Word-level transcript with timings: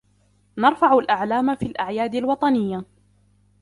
نرفع 0.57 0.93
الأعلام 0.97 1.55
في 1.55 1.65
الأعياد 1.65 2.15
الوطنية. 2.15 2.85